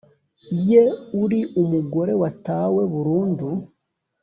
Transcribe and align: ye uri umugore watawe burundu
ye 0.69 0.83
uri 1.23 1.39
umugore 1.61 2.13
watawe 2.21 2.81
burundu 2.93 3.47